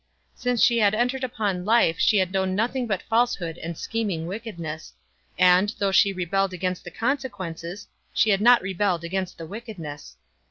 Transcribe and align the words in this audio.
Since 0.33 0.63
she 0.63 0.79
had 0.79 0.95
entered 0.95 1.23
upon 1.23 1.63
life 1.63 1.99
she 1.99 2.17
had 2.17 2.31
known 2.33 2.55
nothing 2.55 2.87
but 2.87 3.03
falsehood 3.03 3.59
and 3.59 3.77
scheming 3.77 4.25
wickedness; 4.25 4.93
and, 5.37 5.71
though 5.77 5.91
she 5.91 6.11
rebelled 6.11 6.53
against 6.53 6.83
the 6.83 6.89
consequences, 6.89 7.87
she 8.11 8.31
had 8.31 8.41
not 8.41 8.63
rebelled 8.63 9.03
against 9.03 9.37
the 9.37 9.45
wickedness. 9.45 10.17